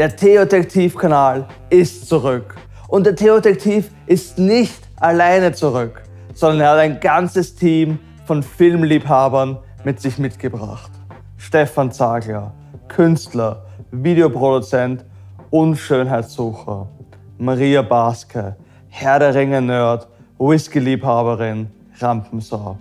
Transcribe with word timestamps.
Der 0.00 0.16
Theo-Detektiv-Kanal 0.16 1.46
ist 1.68 2.08
zurück. 2.08 2.54
Und 2.88 3.04
der 3.04 3.14
Theo-Detektiv 3.14 3.90
ist 4.06 4.38
nicht 4.38 4.88
alleine 4.96 5.52
zurück, 5.52 6.04
sondern 6.32 6.60
er 6.62 6.70
hat 6.70 6.78
ein 6.78 7.00
ganzes 7.00 7.54
Team 7.54 7.98
von 8.24 8.42
Filmliebhabern 8.42 9.58
mit 9.84 10.00
sich 10.00 10.16
mitgebracht. 10.16 10.90
Stefan 11.36 11.92
Zagler, 11.92 12.54
Künstler, 12.88 13.66
Videoproduzent 13.90 15.04
und 15.50 15.76
Schönheitssucher. 15.76 16.88
Maria 17.36 17.82
Baske, 17.82 18.56
Herr 18.88 19.18
der 19.18 19.34
Ringe-Nerd, 19.34 20.08
Whisky-Liebhaberin, 20.38 21.66
Rampensau. 21.98 22.78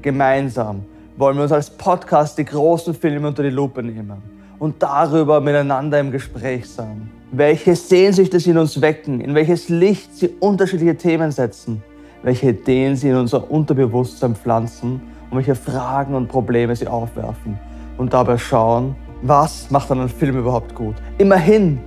Gemeinsam 0.00 0.84
wollen 1.16 1.38
wir 1.38 1.42
uns 1.42 1.50
als 1.50 1.70
Podcast 1.70 2.38
die 2.38 2.44
großen 2.44 2.94
Filme 2.94 3.26
unter 3.26 3.42
die 3.42 3.50
Lupe 3.50 3.82
nehmen 3.82 4.36
und 4.58 4.82
darüber 4.82 5.40
miteinander 5.40 6.00
im 6.00 6.10
Gespräch 6.10 6.68
sein. 6.68 7.10
Welche 7.32 7.74
Sehnsüchte 7.74 8.40
sie 8.40 8.50
in 8.50 8.58
uns 8.58 8.80
wecken, 8.80 9.20
in 9.20 9.34
welches 9.34 9.68
Licht 9.68 10.14
sie 10.16 10.28
unterschiedliche 10.40 10.96
Themen 10.96 11.30
setzen, 11.30 11.82
welche 12.22 12.50
Ideen 12.50 12.96
sie 12.96 13.08
in 13.08 13.16
unser 13.16 13.50
Unterbewusstsein 13.50 14.34
pflanzen 14.34 15.00
und 15.30 15.38
welche 15.38 15.54
Fragen 15.54 16.14
und 16.14 16.28
Probleme 16.28 16.74
sie 16.74 16.86
aufwerfen. 16.86 17.58
Und 17.98 18.12
dabei 18.12 18.38
schauen, 18.38 18.94
was 19.22 19.70
macht 19.70 19.90
einen 19.90 20.08
Film 20.08 20.38
überhaupt 20.38 20.74
gut. 20.74 20.94
Immerhin, 21.18 21.80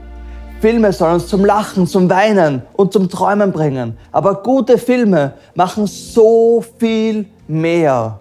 Filme 0.60 0.92
sollen 0.92 1.14
uns 1.14 1.28
zum 1.28 1.46
Lachen, 1.46 1.88
zum 1.88 2.10
Weinen 2.10 2.64
und 2.74 2.92
zum 2.92 3.08
Träumen 3.08 3.52
bringen. 3.52 3.98
Aber 4.12 4.44
gute 4.44 4.78
Filme 4.78 5.34
machen 5.56 5.88
so 5.88 6.64
viel 6.78 7.28
mehr. 7.48 8.20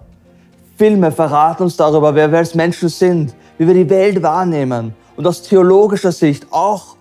Filme 0.76 1.10
verraten 1.10 1.64
uns 1.64 1.76
darüber, 1.76 2.14
wer 2.14 2.30
wir 2.30 2.38
als 2.38 2.54
Menschen 2.54 2.88
sind, 2.88 3.34
wie 3.58 3.66
wir 3.66 3.74
die 3.74 3.90
Welt 3.90 4.22
wahrnehmen 4.22 4.94
und 5.16 5.26
aus 5.26 5.42
theologischer 5.42 6.12
Sicht 6.12 6.46
auch, 6.50 6.96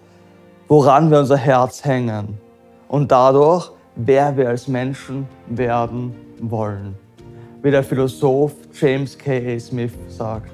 woran 0.67 1.09
wir 1.11 1.19
unser 1.19 1.38
Herz 1.38 1.86
hängen 1.86 2.38
und 2.88 3.11
dadurch, 3.11 3.72
wer 3.95 4.36
wir 4.36 4.50
als 4.50 4.67
Menschen 4.67 5.28
werden 5.47 6.16
wollen. 6.41 6.95
Wie 7.61 7.72
der 7.72 7.83
Philosoph 7.83 8.53
James 8.73 9.17
K. 9.17 9.55
A. 9.55 9.59
Smith 9.59 9.94
sagt. 10.09 10.52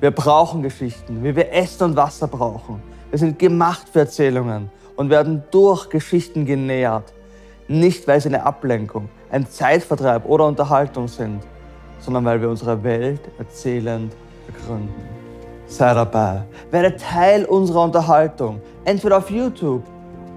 Wir 0.00 0.10
brauchen 0.10 0.62
Geschichten, 0.62 1.22
wie 1.22 1.34
wir 1.34 1.52
Essen 1.52 1.84
und 1.84 1.96
Wasser 1.96 2.26
brauchen. 2.26 2.82
Wir 3.10 3.18
sind 3.18 3.38
gemacht 3.38 3.88
für 3.92 4.00
Erzählungen 4.00 4.70
und 4.96 5.10
werden 5.10 5.42
durch 5.50 5.88
Geschichten 5.88 6.44
genährt. 6.44 7.12
Nicht, 7.66 8.06
weil 8.06 8.20
sie 8.20 8.28
eine 8.28 8.44
Ablenkung, 8.44 9.08
ein 9.30 9.48
Zeitvertreib 9.48 10.26
oder 10.26 10.46
Unterhaltung 10.46 11.08
sind, 11.08 11.40
sondern 12.00 12.24
weil 12.24 12.40
wir 12.40 12.50
unsere 12.50 12.82
Welt 12.84 13.20
erzählend 13.38 14.14
begründen. 14.46 15.23
Sei 15.66 15.94
dabei, 15.94 16.42
werde 16.70 16.96
Teil 16.96 17.44
unserer 17.46 17.84
Unterhaltung, 17.84 18.60
entweder 18.84 19.18
auf 19.18 19.30
YouTube 19.30 19.82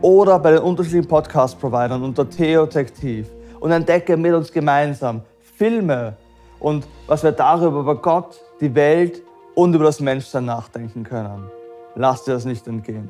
oder 0.02 0.40
bei 0.40 0.52
den 0.52 0.62
unterschiedlichen 0.62 1.08
Podcast-Providern 1.08 2.02
unter 2.02 2.30
Theo 2.30 2.66
Detektiv 2.66 3.28
und 3.60 3.72
entdecke 3.72 4.16
mit 4.16 4.34
uns 4.34 4.52
gemeinsam 4.52 5.22
Filme 5.58 6.16
und 6.60 6.88
was 7.08 7.24
wir 7.24 7.34
darüber 7.34 7.82
über 7.82 7.96
Gott, 7.96 8.40
die 8.62 8.74
Welt 8.74 9.22
und 9.54 9.74
über 9.76 9.86
das 9.86 10.00
Menschsein 10.00 10.46
nachdenken 10.46 11.04
können. 11.04 11.50
Lass 11.96 12.24
dir 12.24 12.34
das 12.34 12.46
nicht 12.46 12.66
entgehen. 12.68 13.10